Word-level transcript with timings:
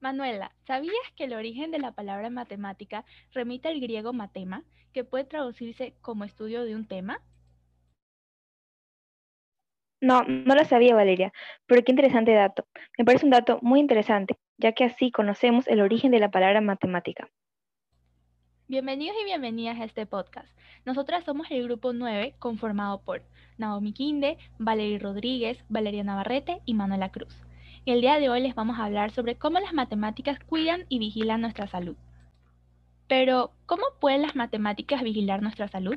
Manuela, 0.00 0.52
¿sabías 0.64 0.94
que 1.16 1.24
el 1.24 1.34
origen 1.34 1.72
de 1.72 1.80
la 1.80 1.92
palabra 1.92 2.30
matemática 2.30 3.04
remite 3.32 3.68
al 3.68 3.80
griego 3.80 4.12
matema, 4.12 4.62
que 4.92 5.02
puede 5.02 5.24
traducirse 5.24 5.94
como 6.00 6.24
estudio 6.24 6.64
de 6.64 6.76
un 6.76 6.86
tema? 6.86 7.20
No, 10.00 10.22
no 10.22 10.54
lo 10.54 10.64
sabía, 10.64 10.94
Valeria, 10.94 11.32
pero 11.66 11.82
qué 11.82 11.90
interesante 11.90 12.32
dato. 12.32 12.68
Me 12.96 13.04
parece 13.04 13.24
un 13.24 13.32
dato 13.32 13.58
muy 13.60 13.80
interesante, 13.80 14.38
ya 14.56 14.70
que 14.70 14.84
así 14.84 15.10
conocemos 15.10 15.66
el 15.66 15.80
origen 15.80 16.12
de 16.12 16.20
la 16.20 16.30
palabra 16.30 16.60
matemática. 16.60 17.28
Bienvenidos 18.68 19.16
y 19.20 19.24
bienvenidas 19.24 19.80
a 19.80 19.84
este 19.84 20.06
podcast. 20.06 20.48
Nosotras 20.84 21.24
somos 21.24 21.50
el 21.50 21.64
grupo 21.64 21.92
9 21.92 22.36
conformado 22.38 23.02
por 23.02 23.22
Naomi 23.56 23.92
Quinde, 23.92 24.38
Valeria 24.58 25.00
Rodríguez, 25.00 25.64
Valeria 25.68 26.04
Navarrete 26.04 26.60
y 26.64 26.74
Manuela 26.74 27.10
Cruz. 27.10 27.47
El 27.90 28.02
día 28.02 28.20
de 28.20 28.28
hoy 28.28 28.42
les 28.42 28.54
vamos 28.54 28.78
a 28.78 28.84
hablar 28.84 29.12
sobre 29.12 29.36
cómo 29.36 29.60
las 29.60 29.72
matemáticas 29.72 30.38
cuidan 30.40 30.84
y 30.90 30.98
vigilan 30.98 31.40
nuestra 31.40 31.68
salud. 31.68 31.96
Pero, 33.06 33.52
¿cómo 33.64 33.84
pueden 33.98 34.20
las 34.20 34.36
matemáticas 34.36 35.02
vigilar 35.02 35.40
nuestra 35.40 35.68
salud? 35.68 35.96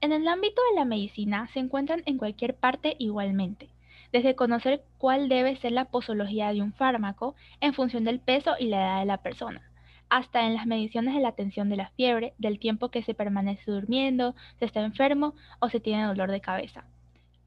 En 0.00 0.12
el 0.12 0.26
ámbito 0.26 0.62
de 0.70 0.76
la 0.76 0.86
medicina 0.86 1.46
se 1.52 1.58
encuentran 1.58 2.02
en 2.06 2.16
cualquier 2.16 2.54
parte 2.54 2.96
igualmente, 2.98 3.68
desde 4.10 4.36
conocer 4.36 4.82
cuál 4.96 5.28
debe 5.28 5.54
ser 5.56 5.72
la 5.72 5.84
posología 5.84 6.50
de 6.54 6.62
un 6.62 6.72
fármaco 6.72 7.34
en 7.60 7.74
función 7.74 8.04
del 8.04 8.20
peso 8.20 8.54
y 8.58 8.68
la 8.68 8.78
edad 8.78 9.00
de 9.00 9.04
la 9.04 9.18
persona, 9.18 9.70
hasta 10.08 10.46
en 10.46 10.54
las 10.54 10.64
mediciones 10.64 11.14
de 11.14 11.20
la 11.20 11.32
tensión 11.32 11.68
de 11.68 11.76
la 11.76 11.90
fiebre, 11.90 12.32
del 12.38 12.58
tiempo 12.58 12.88
que 12.88 13.02
se 13.02 13.12
permanece 13.12 13.70
durmiendo, 13.70 14.34
se 14.58 14.64
está 14.64 14.80
enfermo 14.80 15.34
o 15.58 15.68
se 15.68 15.78
tiene 15.78 16.04
dolor 16.04 16.30
de 16.30 16.40
cabeza 16.40 16.86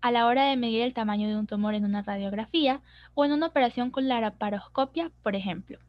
a 0.02 0.12
la 0.12 0.28
hora 0.28 0.46
de 0.46 0.58
medir 0.58 0.82
el 0.82 0.94
tamaño 0.94 1.28
de 1.28 1.38
un 1.38 1.48
tumor 1.48 1.76
en 1.76 1.86
una 1.86 2.02
radiografía 2.02 2.82
o 3.14 3.26
en 3.26 3.32
una 3.32 3.48
operación 3.48 3.92
con 3.92 4.08
la 4.08 4.20
laparoscopia, 4.20 5.12
por 5.24 5.36
ejemplo. 5.36 5.80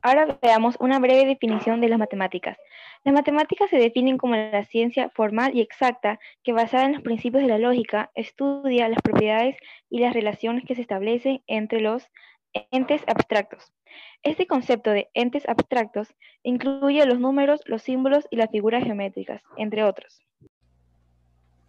Ahora 0.00 0.38
veamos 0.42 0.76
una 0.80 0.98
breve 0.98 1.24
definición 1.24 1.80
de 1.80 1.88
las 1.88 1.98
matemáticas. 1.98 2.58
Las 3.04 3.14
matemáticas 3.14 3.70
se 3.70 3.78
definen 3.78 4.18
como 4.18 4.36
la 4.36 4.64
ciencia 4.64 5.08
formal 5.08 5.56
y 5.56 5.62
exacta 5.62 6.20
que 6.42 6.52
basada 6.52 6.84
en 6.84 6.92
los 6.92 7.02
principios 7.02 7.42
de 7.42 7.48
la 7.48 7.58
lógica 7.58 8.10
estudia 8.14 8.88
las 8.90 9.00
propiedades 9.00 9.56
y 9.88 10.00
las 10.00 10.12
relaciones 10.12 10.64
que 10.66 10.74
se 10.74 10.82
establecen 10.82 11.42
entre 11.46 11.80
los 11.80 12.10
entes 12.70 13.02
abstractos. 13.06 13.72
Este 14.22 14.46
concepto 14.46 14.90
de 14.90 15.08
entes 15.14 15.48
abstractos 15.48 16.14
incluye 16.42 17.04
los 17.06 17.18
números, 17.18 17.62
los 17.64 17.82
símbolos 17.82 18.26
y 18.30 18.36
las 18.36 18.50
figuras 18.50 18.84
geométricas, 18.84 19.42
entre 19.56 19.84
otros. 19.84 20.20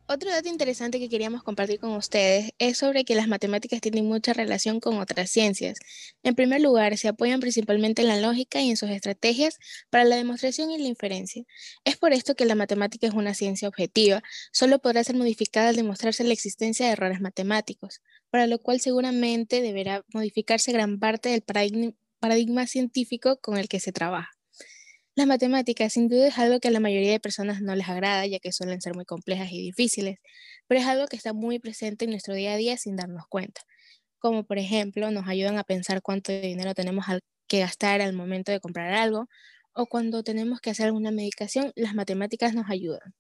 Otro 0.08 0.30
dato 0.30 0.50
interesante 0.50 1.00
que 1.00 1.10
queríamos 1.10 1.42
compartir 1.42 1.80
con 1.80 1.90
ustedes 1.94 2.52
es 2.60 2.78
sobre 2.78 3.06
que 3.06 3.16
las 3.16 3.28
matemáticas 3.28 3.82
tienen 3.82 4.06
mucha 4.06 4.34
relación 4.34 4.80
con 4.80 5.00
otras 5.00 5.32
ciencias. 5.32 5.80
En 6.22 6.36
primer 6.36 6.62
lugar, 6.62 6.96
se 6.96 7.08
apoyan 7.08 7.40
principalmente 7.40 8.04
en 8.04 8.10
la 8.10 8.20
lógica 8.20 8.62
y 8.62 8.70
en 8.70 8.78
sus 8.78 8.92
estrategias 8.92 9.58
para 9.90 10.04
la 10.04 10.16
demostración 10.16 10.70
y 10.70 10.78
la 10.78 10.88
inferencia. 10.88 11.44
Es 11.86 11.98
por 11.98 12.14
esto 12.14 12.36
que 12.36 12.46
la 12.46 12.54
matemática 12.54 13.08
es 13.08 13.16
una 13.16 13.34
ciencia 13.34 13.68
objetiva, 13.68 14.22
solo 14.52 14.78
podrá 14.78 15.04
ser 15.04 15.16
modificada 15.16 15.70
al 15.70 15.76
demostrarse 15.76 16.24
la 16.24 16.34
existencia 16.34 16.86
de 16.86 16.92
errores 16.92 17.20
matemáticos, 17.20 18.02
para 18.30 18.46
lo 18.46 18.60
cual 18.60 18.80
seguramente 18.80 19.60
deberá 19.62 20.06
modificarse 20.14 20.72
gran 20.72 21.00
parte 21.00 21.30
del 21.30 21.42
paradigma, 21.42 22.68
científico 22.68 23.40
con 23.42 23.58
el 23.58 23.68
que 23.68 23.80
se 23.80 23.92
trabaja. 23.92 24.35
Las 25.16 25.28
matemáticas 25.28 25.94
sin 25.94 26.10
duda 26.10 26.28
es 26.28 26.38
algo 26.38 26.60
que 26.60 26.68
a 26.68 26.72
la 26.72 26.82
mayoría 26.82 27.12
de 27.12 27.20
personas 27.22 27.62
no 27.62 27.74
les 27.76 27.88
agrada, 27.88 28.26
ya 28.28 28.40
que 28.40 28.52
suelen 28.52 28.82
ser 28.82 28.96
muy 28.96 29.06
complejas 29.06 29.50
y 29.52 29.62
difíciles, 29.62 30.20
pero 30.68 30.82
es 30.82 30.88
algo 30.88 31.08
que 31.08 31.16
está 31.16 31.34
muy 31.34 31.58
presente 31.60 32.06
en 32.06 32.12
nuestro 32.12 32.34
día 32.34 32.54
a 32.54 32.58
día 32.58 32.78
sin 32.78 32.98
darnos 32.98 33.26
cuenta. 33.30 33.62
Como 34.20 34.46
por 34.46 34.58
ejemplo, 34.58 35.12
nos 35.12 35.28
ayudan 35.28 35.58
a 35.58 35.64
pensar 35.64 36.02
cuánto 36.02 36.34
dinero 36.34 36.74
tenemos 36.74 37.06
que 37.48 37.60
gastar 37.60 38.02
al 38.02 38.14
momento 38.14 38.52
de 38.52 38.60
comprar 38.60 38.94
algo, 38.94 39.28
o 39.74 39.86
cuando 39.88 40.24
tenemos 40.24 40.62
que 40.62 40.72
hacer 40.72 40.88
alguna 40.88 41.12
medicación, 41.12 41.72
las 41.76 41.96
matemáticas 41.96 42.54
nos 42.54 42.70
ayudan. 42.70 43.14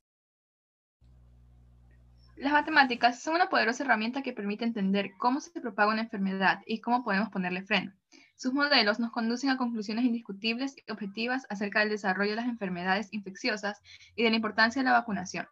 Las 2.37 2.51
matemáticas 2.53 3.21
son 3.21 3.35
una 3.35 3.49
poderosa 3.49 3.83
herramienta 3.83 4.21
que 4.21 4.33
permite 4.33 4.65
entender 4.65 5.11
cómo 5.17 5.39
se 5.39 5.61
propaga 5.61 5.93
una 5.93 6.01
enfermedad 6.01 6.59
y 6.65 6.81
cómo 6.81 7.03
podemos 7.03 7.29
ponerle 7.29 7.63
freno. 7.63 7.93
Sus 8.37 8.53
modelos 8.53 8.99
nos 8.99 9.11
conducen 9.11 9.49
a 9.49 9.57
conclusiones 9.57 10.03
indiscutibles 10.03 10.75
y 10.77 10.91
objetivas 10.91 11.45
acerca 11.49 11.79
del 11.79 11.89
desarrollo 11.89 12.31
de 12.31 12.35
las 12.37 12.47
enfermedades 12.47 13.07
infecciosas 13.11 13.81
y 14.15 14.23
de 14.23 14.29
la 14.29 14.35
importancia 14.35 14.81
de 14.81 14.89
la 14.89 14.99
vacunación. 14.99 15.47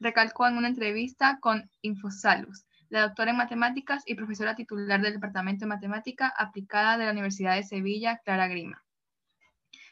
Recalcó 0.00 0.46
en 0.46 0.58
una 0.58 0.68
entrevista 0.68 1.38
con 1.40 1.70
Infosalus, 1.80 2.66
la 2.90 3.02
doctora 3.02 3.30
en 3.30 3.38
matemáticas 3.38 4.02
y 4.04 4.16
profesora 4.16 4.54
titular 4.54 5.00
del 5.00 5.14
Departamento 5.14 5.64
de 5.64 5.68
Matemática 5.68 6.32
Aplicada 6.36 6.98
de 6.98 7.06
la 7.06 7.12
Universidad 7.12 7.54
de 7.54 7.62
Sevilla, 7.62 8.20
Clara 8.24 8.48
Grima. 8.48 8.84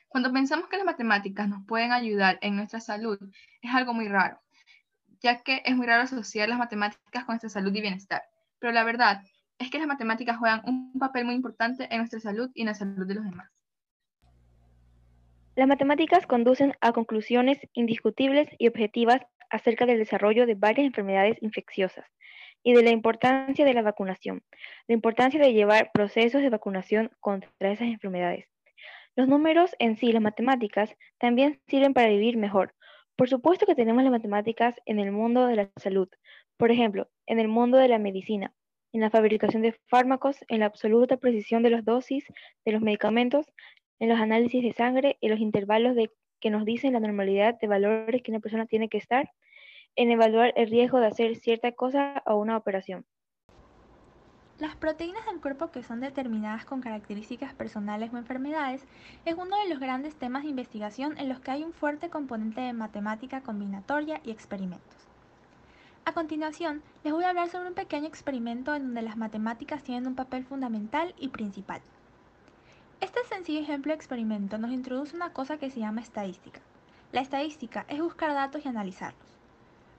Cuando 0.08 0.32
pensamos 0.32 0.68
que 0.68 0.76
las 0.76 0.86
matemáticas 0.86 1.48
nos 1.48 1.64
pueden 1.66 1.92
ayudar 1.92 2.38
en 2.42 2.56
nuestra 2.56 2.80
salud, 2.80 3.18
es 3.62 3.74
algo 3.74 3.94
muy 3.94 4.08
raro, 4.08 4.40
ya 5.20 5.42
que 5.42 5.62
es 5.64 5.76
muy 5.76 5.86
raro 5.86 6.02
asociar 6.02 6.48
las 6.48 6.58
matemáticas 6.58 7.24
con 7.24 7.34
nuestra 7.34 7.50
salud 7.50 7.74
y 7.74 7.80
bienestar. 7.80 8.22
Pero 8.58 8.72
la 8.72 8.84
verdad 8.84 9.22
es 9.58 9.70
que 9.70 9.78
las 9.78 9.86
matemáticas 9.86 10.38
juegan 10.38 10.62
un 10.64 10.92
papel 10.98 11.24
muy 11.24 11.34
importante 11.34 11.88
en 11.90 11.98
nuestra 11.98 12.20
salud 12.20 12.50
y 12.54 12.62
en 12.62 12.66
la 12.66 12.74
salud 12.74 13.06
de 13.06 13.14
los 13.14 13.24
demás. 13.24 13.50
Las 15.56 15.66
matemáticas 15.66 16.26
conducen 16.26 16.74
a 16.80 16.92
conclusiones 16.92 17.58
indiscutibles 17.72 18.48
y 18.58 18.68
objetivas 18.68 19.22
acerca 19.50 19.86
del 19.86 19.98
desarrollo 19.98 20.46
de 20.46 20.54
varias 20.54 20.86
enfermedades 20.86 21.36
infecciosas 21.42 22.06
y 22.62 22.74
de 22.74 22.82
la 22.82 22.90
importancia 22.90 23.64
de 23.64 23.74
la 23.74 23.82
vacunación, 23.82 24.42
la 24.86 24.94
importancia 24.94 25.40
de 25.40 25.52
llevar 25.52 25.90
procesos 25.92 26.42
de 26.42 26.50
vacunación 26.50 27.10
contra 27.20 27.72
esas 27.72 27.88
enfermedades. 27.88 28.46
Los 29.16 29.26
números 29.26 29.74
en 29.80 29.96
sí, 29.96 30.12
las 30.12 30.22
matemáticas, 30.22 30.94
también 31.18 31.60
sirven 31.66 31.92
para 31.92 32.08
vivir 32.08 32.36
mejor. 32.36 32.74
Por 33.16 33.28
supuesto 33.28 33.66
que 33.66 33.74
tenemos 33.74 34.04
las 34.04 34.12
matemáticas 34.12 34.76
en 34.86 35.00
el 35.00 35.10
mundo 35.10 35.48
de 35.48 35.56
la 35.56 35.70
salud, 35.76 36.08
por 36.56 36.70
ejemplo, 36.70 37.08
en 37.26 37.40
el 37.40 37.48
mundo 37.48 37.78
de 37.78 37.88
la 37.88 37.98
medicina, 37.98 38.52
en 38.92 39.00
la 39.00 39.10
fabricación 39.10 39.62
de 39.62 39.72
fármacos, 39.86 40.38
en 40.48 40.60
la 40.60 40.66
absoluta 40.66 41.16
precisión 41.16 41.62
de 41.62 41.70
las 41.70 41.84
dosis 41.84 42.24
de 42.64 42.72
los 42.72 42.80
medicamentos, 42.80 43.46
en 43.98 44.08
los 44.08 44.18
análisis 44.18 44.62
de 44.62 44.72
sangre, 44.72 45.18
en 45.20 45.30
los 45.30 45.40
intervalos 45.40 45.96
que 46.40 46.50
nos 46.50 46.64
dicen 46.64 46.92
la 46.92 47.00
normalidad 47.00 47.58
de 47.60 47.66
valores 47.66 48.22
que 48.22 48.30
una 48.30 48.40
persona 48.40 48.66
tiene 48.66 48.88
que 48.88 48.98
estar, 48.98 49.30
en 49.96 50.10
evaluar 50.10 50.52
el 50.56 50.70
riesgo 50.70 51.00
de 51.00 51.08
hacer 51.08 51.36
cierta 51.36 51.72
cosa 51.72 52.22
o 52.24 52.36
una 52.36 52.56
operación. 52.56 53.04
Las 54.58 54.74
proteínas 54.74 55.24
del 55.26 55.40
cuerpo 55.40 55.70
que 55.70 55.84
son 55.84 56.00
determinadas 56.00 56.64
con 56.64 56.80
características 56.80 57.54
personales 57.54 58.12
o 58.12 58.16
enfermedades 58.16 58.84
es 59.24 59.34
uno 59.34 59.56
de 59.56 59.68
los 59.68 59.78
grandes 59.78 60.16
temas 60.16 60.42
de 60.42 60.50
investigación 60.50 61.16
en 61.18 61.28
los 61.28 61.38
que 61.40 61.52
hay 61.52 61.62
un 61.62 61.72
fuerte 61.72 62.10
componente 62.10 62.60
de 62.60 62.72
matemática 62.72 63.40
combinatoria 63.40 64.20
y 64.24 64.32
experimentos. 64.32 65.07
A 66.08 66.14
continuación, 66.14 66.82
les 67.04 67.12
voy 67.12 67.24
a 67.24 67.28
hablar 67.28 67.50
sobre 67.50 67.68
un 67.68 67.74
pequeño 67.74 68.06
experimento 68.06 68.74
en 68.74 68.84
donde 68.84 69.02
las 69.02 69.18
matemáticas 69.18 69.82
tienen 69.82 70.06
un 70.06 70.14
papel 70.14 70.42
fundamental 70.42 71.14
y 71.18 71.28
principal. 71.28 71.82
Este 73.02 73.22
sencillo 73.28 73.60
ejemplo 73.60 73.90
de 73.90 73.96
experimento 73.96 74.56
nos 74.56 74.70
introduce 74.70 75.14
una 75.14 75.34
cosa 75.34 75.58
que 75.58 75.68
se 75.68 75.80
llama 75.80 76.00
estadística. 76.00 76.62
La 77.12 77.20
estadística 77.20 77.84
es 77.88 78.00
buscar 78.00 78.32
datos 78.32 78.64
y 78.64 78.68
analizarlos. 78.68 79.28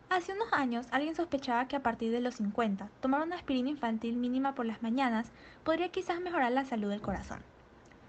Hace 0.09 0.33
unos 0.33 0.51
años, 0.51 0.87
alguien 0.89 1.13
sospechaba 1.13 1.67
que 1.67 1.75
a 1.75 1.83
partir 1.83 2.11
de 2.11 2.21
los 2.21 2.37
50, 2.37 2.89
tomar 3.01 3.21
una 3.21 3.35
aspirina 3.35 3.69
infantil 3.69 4.17
mínima 4.17 4.55
por 4.55 4.65
las 4.65 4.81
mañanas 4.81 5.31
podría 5.63 5.89
quizás 5.89 6.19
mejorar 6.21 6.51
la 6.51 6.65
salud 6.65 6.89
del 6.89 7.01
corazón. 7.01 7.43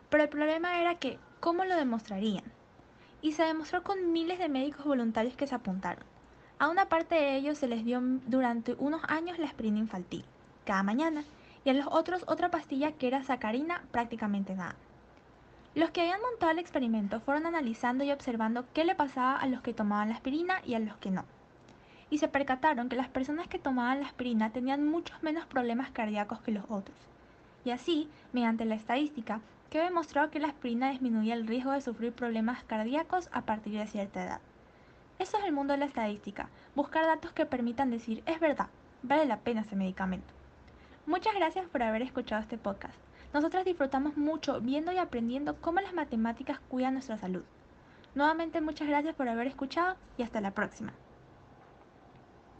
Pero 0.08 0.22
el 0.22 0.30
problema 0.30 0.80
era 0.80 0.94
que, 0.94 1.18
¿cómo 1.40 1.66
lo 1.66 1.76
demostrarían? 1.76 2.50
Y 3.20 3.32
se 3.32 3.42
demostró 3.42 3.82
con 3.82 4.10
miles 4.10 4.38
de 4.38 4.48
médicos 4.48 4.86
voluntarios 4.86 5.36
que 5.36 5.46
se 5.46 5.54
apuntaron. 5.54 6.09
A 6.60 6.68
una 6.68 6.90
parte 6.90 7.14
de 7.14 7.36
ellos 7.36 7.56
se 7.56 7.66
les 7.66 7.86
dio 7.86 8.02
durante 8.26 8.74
unos 8.74 9.00
años 9.08 9.38
la 9.38 9.46
aspirina 9.46 9.78
infantil, 9.78 10.26
cada 10.66 10.82
mañana, 10.82 11.24
y 11.64 11.70
a 11.70 11.72
los 11.72 11.86
otros 11.86 12.22
otra 12.26 12.50
pastilla 12.50 12.92
que 12.92 13.06
era 13.06 13.22
sacarina, 13.22 13.82
prácticamente 13.92 14.54
nada. 14.54 14.74
Los 15.74 15.90
que 15.90 16.02
habían 16.02 16.20
montado 16.20 16.52
el 16.52 16.58
experimento 16.58 17.18
fueron 17.20 17.46
analizando 17.46 18.04
y 18.04 18.12
observando 18.12 18.66
qué 18.74 18.84
le 18.84 18.94
pasaba 18.94 19.36
a 19.36 19.46
los 19.46 19.62
que 19.62 19.72
tomaban 19.72 20.10
la 20.10 20.16
aspirina 20.16 20.60
y 20.66 20.74
a 20.74 20.80
los 20.80 20.98
que 20.98 21.10
no. 21.10 21.24
Y 22.10 22.18
se 22.18 22.28
percataron 22.28 22.90
que 22.90 22.96
las 22.96 23.08
personas 23.08 23.48
que 23.48 23.58
tomaban 23.58 24.00
la 24.00 24.08
aspirina 24.08 24.50
tenían 24.50 24.86
muchos 24.86 25.22
menos 25.22 25.46
problemas 25.46 25.90
cardíacos 25.90 26.42
que 26.42 26.52
los 26.52 26.64
otros. 26.68 26.98
Y 27.64 27.70
así, 27.70 28.10
mediante 28.34 28.66
la 28.66 28.74
estadística, 28.74 29.40
quedó 29.70 29.84
demostrado 29.84 30.30
que 30.30 30.40
la 30.40 30.48
aspirina 30.48 30.90
disminuía 30.90 31.32
el 31.32 31.46
riesgo 31.46 31.72
de 31.72 31.80
sufrir 31.80 32.12
problemas 32.12 32.62
cardíacos 32.64 33.30
a 33.32 33.46
partir 33.46 33.78
de 33.78 33.86
cierta 33.86 34.22
edad. 34.22 34.40
Eso 35.20 35.36
es 35.36 35.44
el 35.44 35.52
mundo 35.52 35.74
de 35.74 35.78
la 35.78 35.84
estadística, 35.84 36.48
buscar 36.74 37.04
datos 37.04 37.32
que 37.32 37.44
permitan 37.44 37.90
decir, 37.90 38.22
es 38.24 38.40
verdad, 38.40 38.68
vale 39.02 39.26
la 39.26 39.40
pena 39.40 39.60
ese 39.60 39.76
medicamento. 39.76 40.32
Muchas 41.04 41.34
gracias 41.34 41.68
por 41.68 41.82
haber 41.82 42.00
escuchado 42.00 42.40
este 42.40 42.56
podcast. 42.56 42.98
Nosotras 43.34 43.66
disfrutamos 43.66 44.16
mucho 44.16 44.62
viendo 44.62 44.92
y 44.92 44.96
aprendiendo 44.96 45.60
cómo 45.60 45.82
las 45.82 45.92
matemáticas 45.92 46.58
cuidan 46.70 46.94
nuestra 46.94 47.18
salud. 47.18 47.42
Nuevamente 48.14 48.62
muchas 48.62 48.88
gracias 48.88 49.14
por 49.14 49.28
haber 49.28 49.46
escuchado 49.46 49.94
y 50.16 50.22
hasta 50.22 50.40
la 50.40 50.52
próxima. 50.52 50.94